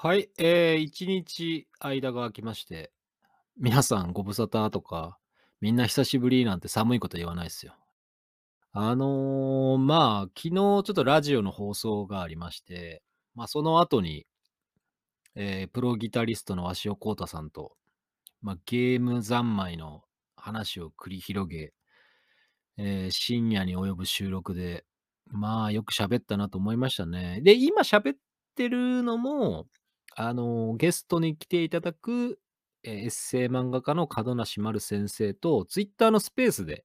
[0.00, 2.92] はい、えー、一日間が空きまして、
[3.58, 5.18] 皆さんご無沙汰とか、
[5.60, 7.74] みんな久しぶりなんて寒いこと言わないですよ。
[8.70, 13.02] あのー、まあ、昨日ちょっとラジオの放送がありまして、
[13.34, 14.24] まあ、その後に、
[15.34, 17.72] えー、プロギタリストの鷲尾幸太さんと、
[18.40, 20.04] まあ、ゲーム三昧の
[20.36, 21.72] 話を繰り広げ、
[22.76, 24.84] えー、深夜に及ぶ収録で、
[25.26, 27.40] まあ、よく喋ったなと思いましたね。
[27.42, 28.16] で、今喋っ
[28.54, 29.66] てるのも、
[30.20, 32.40] あの、ゲストに来ていただく、
[32.82, 36.84] えーエッセイ漫画家の角梨丸先生と、ツイッターのスペースで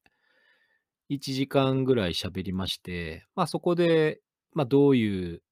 [1.10, 4.20] 1時間ぐらい喋りまして、まあ、そこで、
[4.52, 5.42] まあ、どういう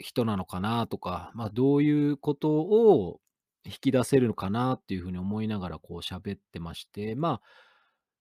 [0.00, 3.20] 人なのかなとか、まあ、どういうことを
[3.64, 7.42] 引き出せるのかなっていうふうに思いながらこう喋ってまして、まあ、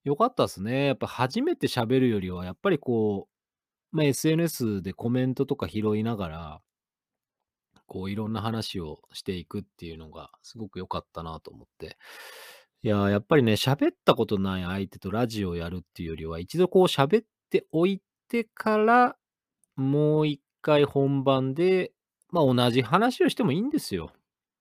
[0.03, 0.85] 良かったですね。
[0.87, 3.27] やっぱ初めて喋るよりは、やっぱりこ
[3.93, 6.61] う、まあ、SNS でコメントとか拾いながら、
[7.87, 11.97] こういろんな話をしていくっていうのがすごく良かったなと思って。
[12.83, 19.15] いや、やっぱりね、喋ったことない相手とラジオをやるっていうよりは、一度こう喋っておいてから、
[19.75, 21.91] もう一回本番で、
[22.29, 24.11] まあ同じ話をしてもいいんですよ。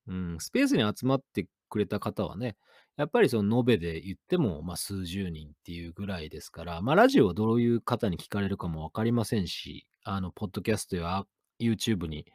[0.07, 2.57] うん、スペースに集まってくれた方はね、
[2.97, 11.25] やっぱりその延べで言っても、まあ数十人っていうぐらいですから、まあラジオはどういう方に聞かれるかもわかりませんし、あの、ポッドキャストや
[11.61, 12.27] YouTube に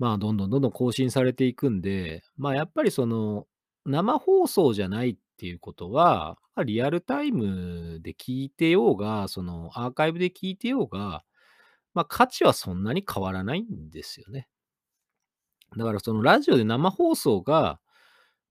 [0.00, 3.46] まあ、どんどんどんどん更新されていくんで、まあ、やっぱりその、
[3.84, 11.22] 生放送じゃないっていうことは、まあ、リアルタイムで聞いてようが、そのアーカイブで聞いてようが、
[11.92, 14.48] まあ、価値はそんなに変わらないんですよね。
[15.76, 17.78] だからそのラジオで生放送が、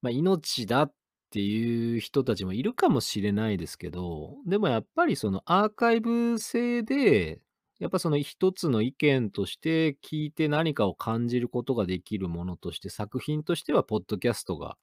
[0.04, 0.94] まあ、命だっ
[1.32, 7.42] ていう人たちもいるかもしれないですけど、でもやっぱりそのアーカイブ制で、
[7.80, 14.78] やっぱその一つの意見として聞いて何かを感じることができるものとして、作品としてはポッドキャストが、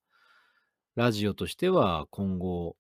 [0.95, 2.75] ラジオとしては今後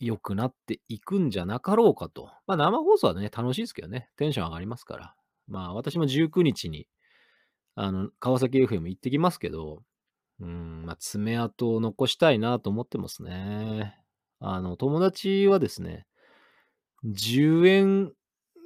[0.00, 2.30] 良くなっていくんじゃなかろうかと。
[2.46, 5.14] まあ生放送はね、楽しいですけどね、テンション上がりますから。
[5.48, 6.88] まあ私も19日に、
[7.74, 9.82] あの、川崎 FM 行ってきますけど、
[10.40, 13.98] うん、まあ、爪痕を残したいなと思ってますね。
[14.38, 16.06] あの、友達はですね、
[17.04, 18.12] 10円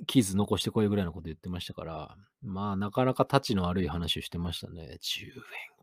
[0.07, 4.99] 傷残してこいぐらいのこと言ってましたから、まあ、なかなかタチの悪い話をしてましたね。
[5.01, 5.33] 10円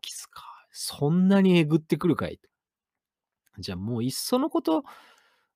[0.02, 0.44] 傷か。
[0.70, 2.40] そんなにえぐってくるかい？
[3.58, 4.84] じゃあもういっそのこと、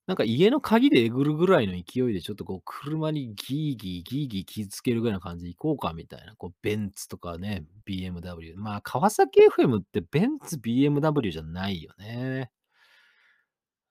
[0.06, 6.34] なんか家の鍵でえぐるぐらいの勢いでちょっとこう車にギーギーギーギー傷つけるぐらいな感じで行こうかみたいな。
[6.34, 8.56] こうベンツとかね、BMW。
[8.56, 12.50] まあ川崎 FM ってベンツ BMW じゃないよね。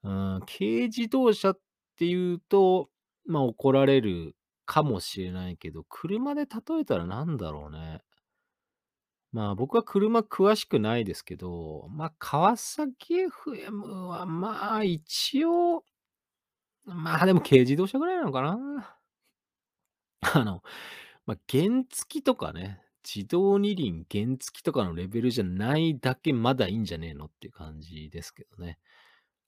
[0.04, 1.60] うん、軽自動車っ
[1.98, 2.90] ていうと、
[3.26, 4.36] まあ怒られる
[4.72, 8.00] かもしれないけど、車で例えたらなんだろうね。
[9.34, 15.84] まあ僕は車詳しくないですけど、まあ川崎 FM はまあ一応、
[16.86, 18.98] まあでも軽自動車ぐらいなのかな。
[20.36, 20.64] あの、
[21.26, 28.80] まあ原付とかね、自動二輪原付とかのレベルじゃないだけまだいいんじゃねえのっていう感じですけどね。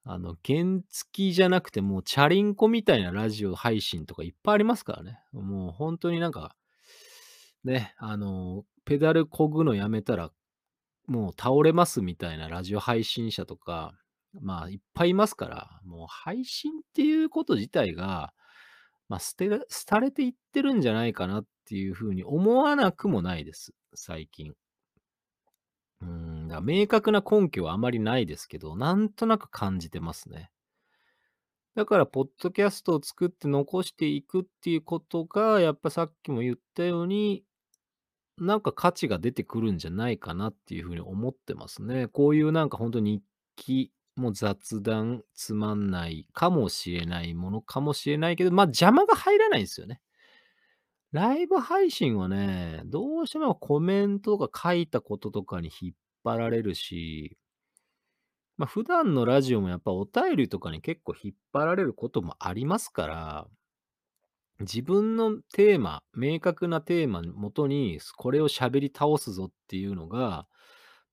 [0.06, 5.20] あの、原付きじゃなくてもうチャリンコみたいなラジオ配信とかいっぱいありますからね。
[5.32, 6.56] もう本当になんか、
[7.64, 10.32] ね、あの、ペダル漕ぐのやめたら
[11.08, 13.94] もう倒れますみたいなラジオ配信者とか、
[14.42, 18.34] まあ、いっぱいいますから、もう配信っていうこと自体が、
[19.10, 19.50] まあ、捨て
[19.90, 24.54] 廃れていってるんじゃないかなっていうふうに思わなくもないです、最近。
[26.04, 30.52] うん、だから明確な根拠はあまりないですけど、なんとなく感じてますね。
[31.76, 37.44] だから、ポッドキャストを作って残していくっていうことが、やっぱさっきも言ったように、
[38.38, 42.08] なんか価値が出てくるんじゃないかなっていうふうに思ってますね。
[42.08, 43.24] こういうなんか本当に日
[43.56, 50.02] 記、も雑談、つまんないかもしれないものかもしれないけど、まあ、邪魔が入らないんですよね。
[51.14, 57.38] ライブ配信はね、どうしてもコメントとか書いたこととかに引っ張られるし、
[58.58, 63.48] ま、普段のラジオもやっぱお便りとかに結構引っ張られることもありますから
[64.60, 70.48] 自分のテーマ、明確なテーマのもとに、これを喋り倒すぞっていうのが、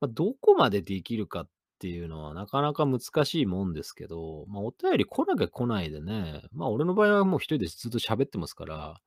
[0.01, 1.49] まあ、どこまでできるかっ
[1.79, 9.01] ていうのはなかなか難しいもんですけど、まあ、お便り来なきゃ来ないでね、まあ、俺の場合はもう一人でずっと喋ってますから、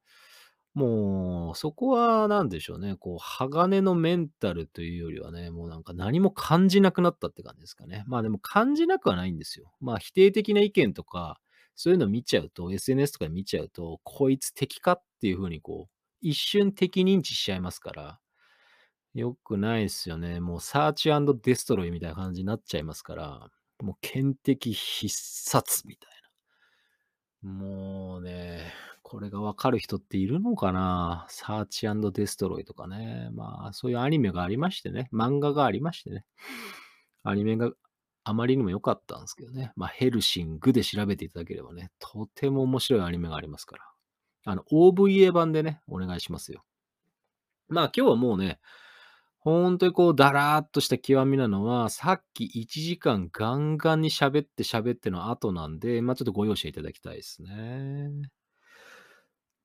[0.74, 8.04] もう、そこはなんでしょうね、こう、鋼のメンタルというよりはね、もうなんか何も感じなくなったって感じですかね。
[8.08, 9.72] まあでも感じなくはないんですよ。
[9.82, 11.40] まあ否定的な意見とか、
[11.76, 18.20] そういうの見ちゃうと、SNS とか見ちゃうと、こいつ敵かっていう風にこう、一瞬敵認知しちゃいますから、
[19.14, 20.40] 良くないっすよね。
[20.40, 21.10] もうサーチ
[21.44, 23.50] デストロイみたいな感じになっちゃいますから、
[23.80, 25.16] もう検敵必
[25.50, 26.12] 殺みたい
[27.44, 27.50] な。
[27.52, 28.72] もうね、
[29.14, 31.28] これがわかる人っているのかな？
[31.30, 33.30] サーチデストロイとかね。
[33.32, 35.08] まあ、そういうアニメがありましてね。
[35.14, 36.26] 漫画がありましてね。
[37.22, 37.70] アニメが
[38.24, 39.72] あまりにも良かったんですけどね。
[39.76, 43.84] まあ、ヘルシングで調べていただければね、とても面白いアニメがありますから。
[44.46, 46.64] あの、OVA 版でね、お願いしますよ。
[47.68, 48.60] まあ、今日はもうね、
[49.38, 58.10] ほんとにこう、だらーっとした極みなのは、さっき1時間ガンガンに喋って喋っての後なんで、まあ、ちょっとご容赦いただきたいですね。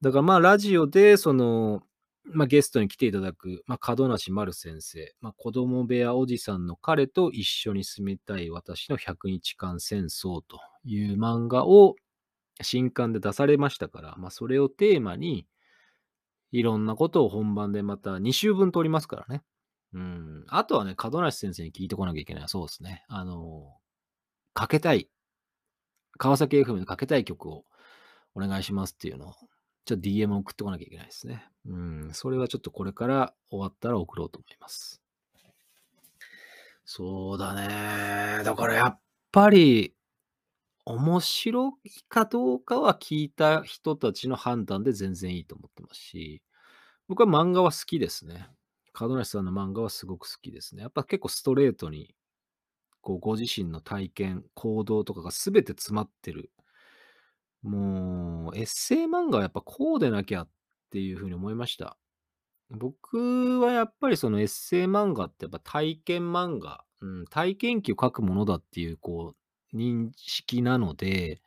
[0.00, 1.82] だからまあ、ラジオで、その、
[2.24, 11.96] まあ、ゲストに来ていただく、まあ、門梨丸先生、まあ、子供部屋おじさんの彼と一緒に住みたい私の100日間戦争という漫画を
[12.62, 15.46] 新刊で出されましたから、まあ、それをテーマに、
[16.50, 19.42] いろんなことを本番でまた2週分撮りますからね。
[19.92, 20.44] うん。
[20.48, 22.48] あとはね、門梨先生に聞いてこなきゃいけない。
[22.48, 23.04] そうですね。
[23.08, 23.74] あの、
[24.54, 25.08] かけたい、
[26.18, 27.64] 川崎 FM でかけたい曲を
[28.34, 29.34] お願いしますっていうのを、
[29.88, 31.48] ちょっと DM 送ってこなきゃいけないですね。
[31.66, 32.10] うん。
[32.12, 35.00] それはちょっとこれから終わったら送ろうと思います。
[36.84, 38.44] そうだね。
[38.44, 39.00] だからやっ
[39.32, 39.94] ぱり、
[40.84, 46.42] 面白いかどうかは聞いた人たちの判断で全然いいと思ってますし、
[47.08, 48.46] 僕は漫画は好きですね。
[48.98, 50.82] 門梨さんの漫画はすごく好きですね。
[50.82, 52.14] やっぱ結構ストレートに、
[53.00, 56.50] こう、ご自身の体験、行動とかが全て詰まってる。
[57.62, 60.48] もう、エッセイ漫画はやっぱこうでなきゃっ
[60.90, 61.96] ていうふうに思いました。
[62.70, 69.34] 僕はやっぱりそのエッセイ漫画ってやっぱ体験漫画、うん、体験記を書くものだっていう、こ
[69.72, 71.40] う、認識なので、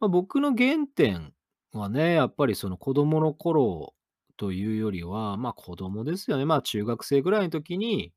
[0.00, 1.32] まあ、僕の原点
[1.72, 3.94] はね、やっぱりその子供の頃
[4.36, 6.44] というよりは、まあ子供ですよね。
[6.44, 8.12] まあ中学生ぐらいの時に、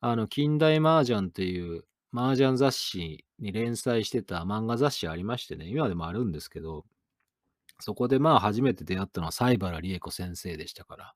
[0.00, 6.84] あの、近代麻雀っていう麻雀雑誌に連載してた漫画雑誌ありましてね、今でもあるんですけど、
[7.78, 11.14] そこでまあ初めて出会ったのは西原理恵子先生でしたから、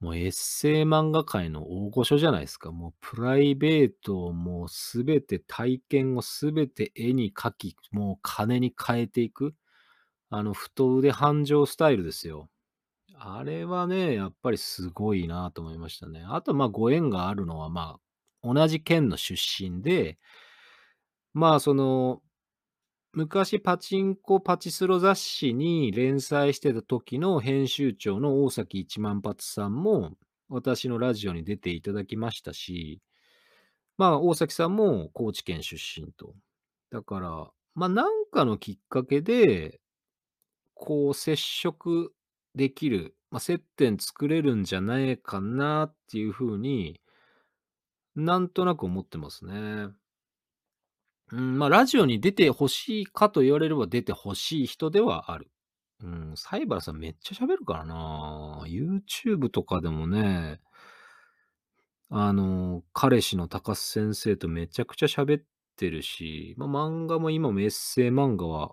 [0.00, 2.72] もうエッセイ漫画界の大御所じゃないですか。
[2.72, 9.54] もうプライベートをもうすべて体験をすべて絵に描き、もう金に変えていく。
[10.30, 12.48] あの太腕繁盛スタイルですよ。
[13.14, 16.24] あれはね、やっぱりすごいなと思いましたね。
[16.26, 20.18] あと、まあ、ご縁があるのは、まあ、同じ県の出身で、
[21.34, 22.22] まあ、その、
[23.12, 30.12] 昔パチンコパチスロ雑誌に連載してた時の編集長の大崎一万発さんも、
[30.48, 33.00] 私のラジオに出ていただきましたし、
[33.98, 36.34] まあ、大崎さんも高知県出身と。
[36.90, 39.80] だから、まあ、なんかのきっかけで、
[40.74, 42.12] こう、接触
[42.54, 47.00] できる、まあ、接点作れるんじゃないかなっていう風に、
[48.14, 49.88] なんとなく思ってますね。
[51.32, 55.50] うん、まあ、ラジオに出て欲しいかと言われれば出て欲しい人ではある。
[56.02, 60.60] うん、サイバラさんめっちゃ喋るからな YouTube とかでもね、
[62.08, 65.42] あの、彼氏の高須先生とめちゃくちゃ喋っ
[65.76, 68.72] てるし、まあ、漫画も今もエッセイ漫画は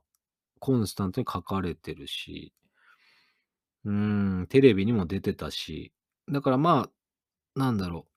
[0.59, 2.53] コンスタントに書かれてるし、
[3.85, 5.93] うん、テレビにも出てたし、
[6.31, 6.89] だからま
[7.55, 8.16] あ、なんだろう。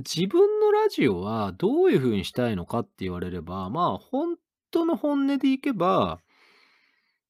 [0.00, 4.36] 自分のラジオはどういう風にしたいのかって言われれば、まあ、本
[4.70, 6.20] 当の本音でいけば、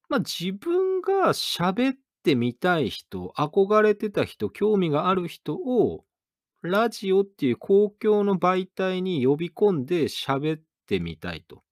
[0.08, 6.04] まあ、自分が喋ってみたい人、憧れてた人、興味がある人を、
[6.62, 11.62] ラジオっていう公共の媒体に呼び込んで喋ってみたいと。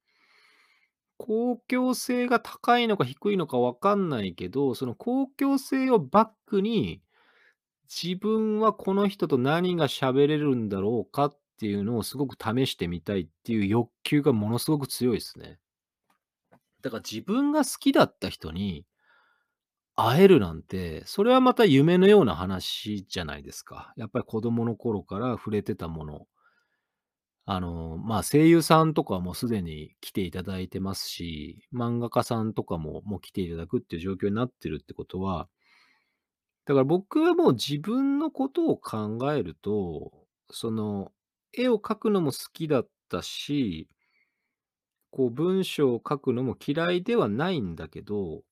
[1.19, 7.03] 公共性が高いのか低いのかわかんないけど、その公共性をバックに、
[7.89, 15.59] 自分はこの人と何が喋れるんだろうかっていうのをすごく試してみたいっていう欲求がものすごく強いですね。
[16.83, 18.87] だから自分が好きだった人に
[19.97, 23.93] 会えるなんて、それはまた夢のような話じゃないですか。
[23.97, 26.27] やっぱり子供の頃から触れてたもの。
[27.47, 35.49] あの、まあ、声優さんとかもすでに来ていただいてますし、漫画家さんとかももう来ていただくっていう状況になってるってことは、
[36.69, 40.13] だから僕はもう自分のことを考えると、
[40.51, 41.13] その、
[41.55, 43.89] 絵を描くのも好きだったし、
[45.11, 48.43] こう文章を書くのも嫌いではないんだけど、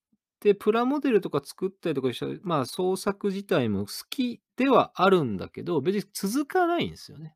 [0.41, 7.35] で、プラモデルとか作ったりとかしたまあ創作自体も好きではあるんだけど、別に続かないんですよね。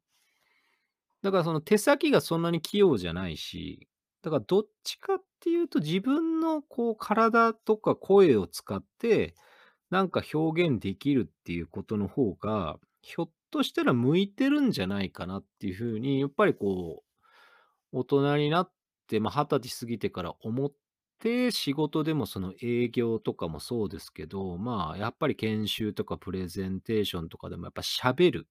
[1.22, 3.88] だからその手先がそんなに器用じゃないし、
[4.22, 9.34] だからどっちかっていうと自分のこう体とか声を使って
[9.90, 17.02] なんか表現できるっていうことの方が、ひょっとしたら向いてるんじゃないかなっていう風に、やっぱりこ
[17.92, 18.72] う、大人になっ
[19.08, 20.72] て、まあ、20歳過ぎてから思っ
[21.18, 28.48] て、仕事でもその営業とかもそうですけど、まあ、やっぱり研修とかプレゼンテーションとかでもやっぱ喋る、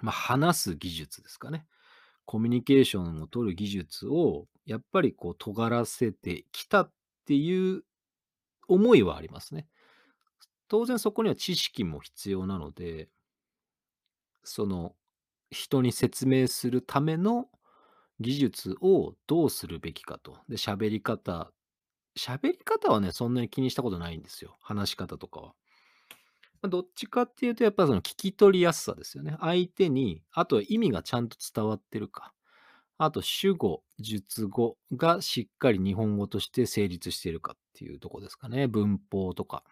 [0.00, 1.66] まあ、話す技術ですかね。
[2.24, 6.92] コミュニケーションを取る技術を、やっぱりこう尖らせてきたっ
[7.26, 7.82] ていう
[8.66, 9.68] 思いはありますね。
[10.74, 13.08] 当然そこには知識も必要なので、
[14.42, 14.96] その
[15.48, 17.46] 人に説明するための
[18.18, 20.36] 技術をどうするべきかと。
[20.48, 21.52] で、喋り方。
[22.18, 24.56] 喋り方はね、そんなに気にしたことないんですよ。
[24.60, 25.54] 話し方とかは。
[26.60, 29.36] ま、どっちかっていうと、やっぱその聞き取りやすさですよね。
[29.38, 32.34] 相手に、あと意味がちゃんと伝わってるか。
[32.98, 38.66] あと主語、述語がしっかり日本語として成立しているかっていうとこですかね。
[38.66, 39.62] 文法とか。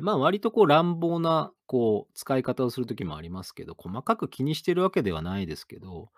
[0.00, 6.10] まあ、割とこう乱暴な、こう、使い方をする時もありますけど、細かく気にしてるわけではないですけど、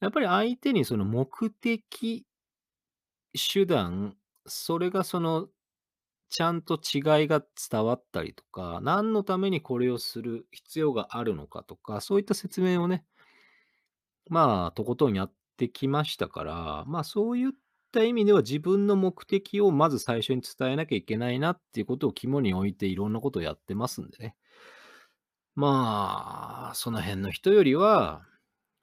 [0.00, 2.26] やっぱり相手にその目的、
[3.34, 5.48] 手段、それがその、
[6.30, 13.06] ちゃんと違いが伝わったりとか、何のためにこれをする必要があるのかとか、そういった説明をね、
[14.30, 17.52] まあ、とことんやってきましたから、まあ、そういっ
[17.88, 24.36] った意味では自分の目的をまず最初に伝えなきゃいけないなっていうことを肝に置いていろんなことをやってますんでね。
[25.54, 28.22] まあ、その辺の人よりは、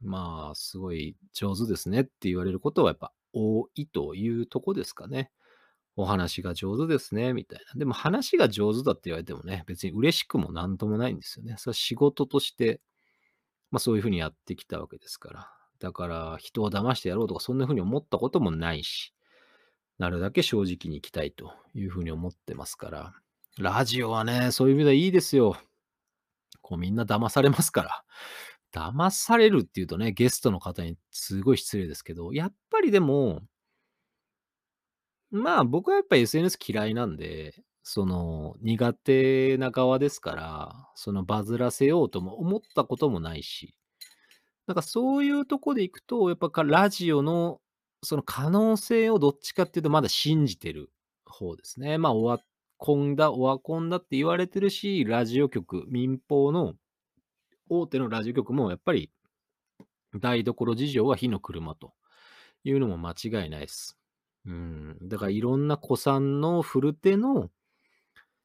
[0.01, 5.31] まあ、すごい上手ですねって言われることはやっぱ多いというとこですかね。
[5.95, 7.79] お話が上手ですね、みたいな。
[7.79, 11.55] でも話が上手だって言われてもね、別に嬉しくもなんともないんですよね。
[11.57, 12.81] それは仕事として、
[13.71, 15.49] まあそういうふうにやってきたわけですから。
[15.85, 19.13] だから人を騙してやろうとかそんなふうに思ったこともないし、
[19.99, 23.13] なるだけ正直に行きたいというふうに思ってますから。
[23.59, 25.55] ラジオはね、そういう意味ではいいですよ。
[26.63, 28.03] こうみんな騙されますから。
[28.73, 33.43] 騙されるっていうとね、ゲストの方にすごい失礼ですけど、やっぱりでも、
[35.29, 43.75] まあ僕はやっぱ SNS 嫌いなんで、その苦手な側ですから、そのバズらせようとも思ったこともないし、
[44.67, 47.61] なんかそういうとこで行くと、やっぱかラジオの
[48.03, 50.91] その可能性をどっちかっていうとまだ信じてる
[51.25, 51.97] 方ですね。
[51.97, 52.39] まあオワ
[52.77, 56.75] コンだ、オワコンだって言われてるし、ラジオ局、民放の
[57.69, 59.11] 大手のラジオ局もやっぱり
[60.19, 61.93] 台所事情は火の車と
[62.63, 63.97] いうのも間違いないです。
[64.45, 64.97] うん。
[65.01, 67.49] だからいろんな古参の古手の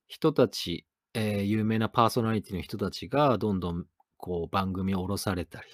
[0.09, 3.87] 人たち、えー有名なパーソナリティの人たちがどんどん
[4.17, 5.67] こう番組を下ろされたり、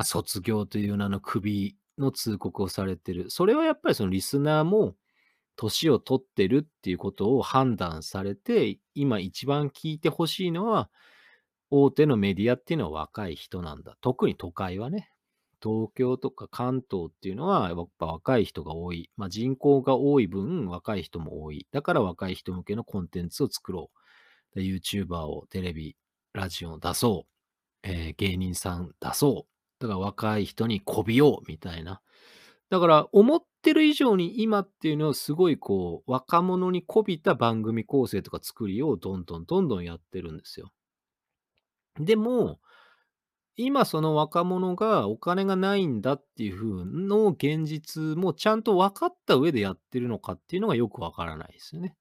[0.00, 3.28] まあ、卒業という名の首の通告をされてる。
[3.28, 4.94] それはやっぱりそのリスナーも
[5.56, 10.88] 年を取ってるっていうことを判断されて、今一番聞いてほしいのは、
[11.68, 13.98] 大手のメディアっていうのは若い人なんだ。
[14.00, 15.10] 特に都会はね。
[15.62, 19.10] 東京とか関東っていうのは、やっぱ若い人が多い。
[19.18, 21.66] まあ、人口が多い分、若い人も多い。
[21.72, 23.90] だから若い人向けのコンテンツを作ろ
[24.56, 24.60] う。
[24.60, 25.94] YouTuber をテレビ、
[26.32, 27.30] ラジオを出そう。
[27.82, 29.59] えー芸人さん出そう。
[29.80, 32.00] だから若い人に媚びようみたいな。
[32.68, 40.70] だから思ってる以上に今っていうのはすごいこう若者に媚びた番組構成とか作りをどんどんどんどんやってるんですよ。
[41.98, 42.60] でも、
[43.56, 51.94] 今その若者がお金がないんだっていう風の現実もちゃんと分かった上でやってるのかっていうのがよくわからないですよね。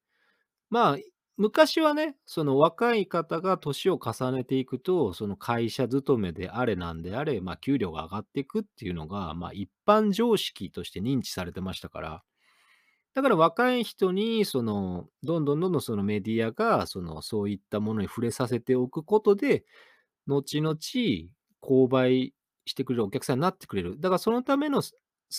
[0.69, 0.97] まあ、
[1.39, 12.23] 昔はね、その若い方が年を重ねていくと、その会社勤めであれなんであれ、まあ給料が上がっていくっていうのが、まあ一般常識として認知されてましたから、
[13.15, 19.65] だから若い人に、その、どんどんどんどんそのメディアが、その、そういったものに触れさせておくことで、
[20.27, 20.77] 後々、
[21.61, 22.33] 購買
[22.65, 23.99] してくれるお客さんになってくれる。
[23.99, 24.95] だからそのためのス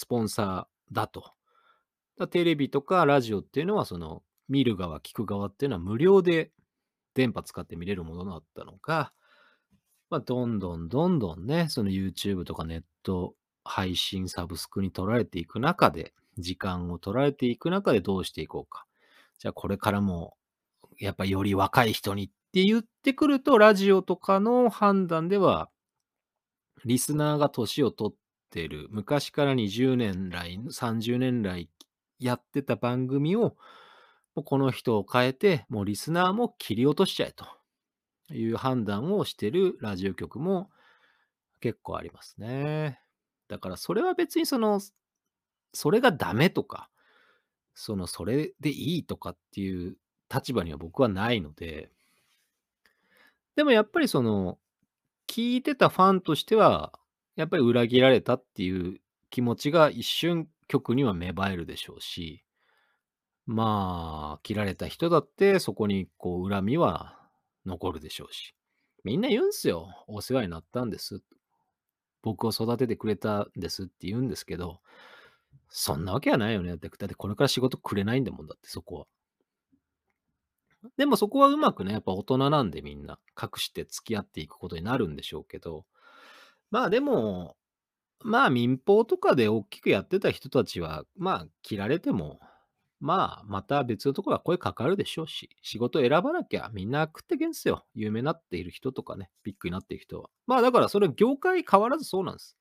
[0.09, 1.33] ポンサーだと。
[2.19, 6.50] だテレビとかラジオっていうのは、その、見る側、聞く側っていうのは無料で
[7.14, 9.12] 電波使って見れるものだったのが、
[10.11, 18.87] まあ、どんどんどんどんね、その YouTube とかネット配信サブスクに取られていく中で、時間を取られていく中でどうしていこうか。
[19.38, 20.37] じゃあこれからも、
[20.99, 25.71] やっぱより若い人にって言ってくると、ラジオとかの判断では、
[26.85, 28.16] リスナーが年を取っ
[28.50, 31.71] てる、昔から20年来、30年来
[32.19, 33.57] やってた番組を、
[34.34, 37.46] もうこの人を変えて、もうリスナーも切り落としちゃえと
[38.32, 40.70] いう判断をしてるラジオ局も
[41.60, 43.00] 結構ありますね。
[43.49, 44.80] だからそれは別にその、
[45.72, 46.88] それがダメとか、
[47.75, 49.96] その、それでいいとかっていう
[50.32, 51.90] 立場には僕はないので、
[53.56, 54.58] でもやっぱりその、
[55.26, 56.99] 聞いてたファンとしては、
[57.37, 62.44] やっぱり裏切られたっていう気持ちが一瞬曲には芽生えるでしょうし、
[63.47, 67.18] まあ、切られた人だってそこにこう恨みは
[67.66, 68.54] 残るでしょうし。
[69.02, 70.04] みんな言うんすよ。
[70.09, 71.23] お世話になったんです。
[72.23, 74.80] 僕を育ててくれたんですって言うんですけど、
[75.68, 76.70] そんなわけはないよね。
[76.70, 79.06] だってだってこれから仕事くれないんだもんだって、そこは。
[80.97, 85.85] でもそこはうまくね、やっぱ大人なんでみんな隠して付き合っていくことになるんでしょうけど、
[86.70, 87.56] まあでも、
[88.23, 92.40] まあ民放とかで大きくやってた人たちは、まあ切られても、
[93.00, 97.87] まあまた別のところは声かかるでしょうし、仕事選ばなきゃみんな食ってけんすよ。
[97.95, 100.28] 有名になっている人とかね、ビッグになっている人は。
[100.47, 102.57] まあだからそれ業界変わらずそうなんです。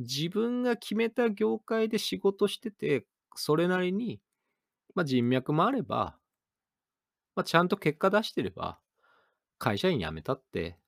[0.00, 4.20] 自分が決めた業界で仕事してて、それなりに、
[4.94, 6.16] まあ人脈もあれば、
[7.36, 8.80] まあ、ちゃんと結果出してれば、
[9.58, 10.78] 会社員辞めたって、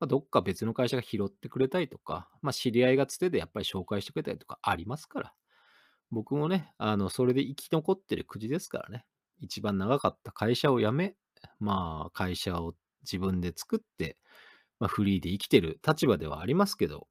[0.00, 5.34] まあ、どっか別の会社が拾ってくれたりとか、まあ、知り合いがつてでやっぱり紹介してくれたりとかありますから。
[6.12, 9.06] 僕もね、あの、それで生き残ってるくじですからね。
[9.40, 11.16] 一番長かった会社を辞め、
[11.58, 14.18] まあ、会社を自分で作って、
[14.78, 17.08] まあ、フリーで生きてる立場ではありますけど、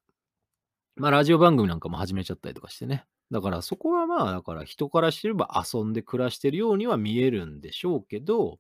[0.96, 3.06] まあ、ラジオ番組なんかも始めちゃったりとかしてね。
[3.32, 8.60] だからそこはまあ、だから人からしてれば遊んで暮らしてるようには見えるんでしょうけど、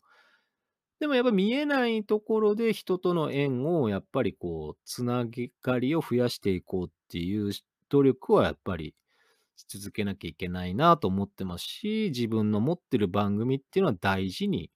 [1.00, 5.26] でもやっぱ見えないところで人との縁をやっぱりこう、つな
[5.62, 7.52] がりを増やしていこうっていう
[7.90, 8.96] 努力はやっぱり
[9.56, 14.72] し続けなきゃいけないなと思ってますし、自分の持ってる番組っていうのは大事に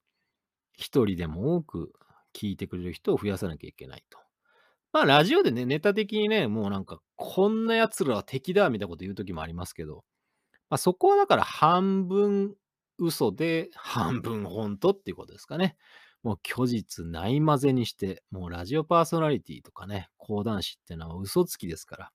[0.73, 1.93] 一人でも多く
[2.33, 4.19] 聞いてくれる人を増やさなきゃいけないと。
[4.91, 10.05] まあラジオでね、ネタ的にね、もうなんかこんな奴らは敵だみたいなこと言う時もありますけど、
[10.69, 12.55] まあそこはだから半分
[12.97, 15.75] 嘘で半分本当っていうことですかね。
[16.23, 22.11] もう虚実ない混ぜにして、もうラジオパーソナリティとかね、講談師っていうのは嘘つきですから。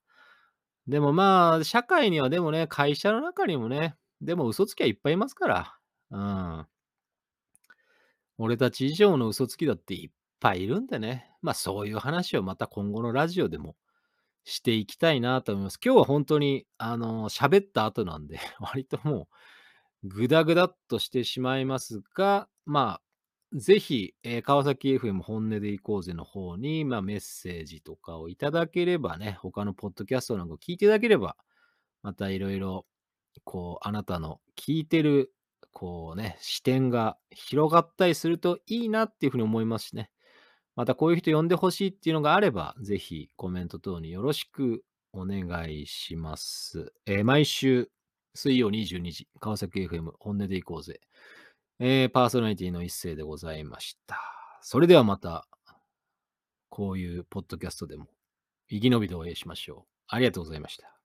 [0.86, 5.78] でもまあ、社会にはでもね、会社の中にもね、でも嘘つきはいっぱいいますから。
[6.10, 6.66] うん。
[8.38, 11.30] 俺たち以上の嘘つきだっていっぱいいるんでね。
[11.42, 13.76] まあそういう話をまた今後のラジオでも
[14.44, 15.78] していきたいなと思います。
[15.84, 19.28] 今日は本当に、あの、喋った後なんで、 割とも
[20.04, 23.02] う、ぐだぐだっとしてしまいますが、まあ、
[23.52, 31.36] ぜひ、えー、川崎 FM 本音で行こうぜの方に、まあ、メッセージとかをいただければね、他のポッドキャストなんか聞いていただければ、
[32.02, 32.86] またいろいろ、
[33.44, 35.32] こう、あなたの聞いてる、
[35.72, 40.10] こうね、視点が広がったりするといいなっていうふうに思いますしね。
[40.76, 46.92] またこういう人呼んでほしいっていうのがあれば、ぜひコメント等によろしくお願いします。
[47.06, 47.90] えー、毎週
[48.34, 51.00] 水曜22時、川崎 FM 本音で行こうぜ。
[51.82, 54.18] えー、パーソナリティの一世でございました。
[54.60, 55.46] それではまた、
[56.68, 58.06] こういうポッドキャストでも
[58.68, 59.92] 生き延びてお会いしましょう。
[60.06, 60.99] ありがとうございました。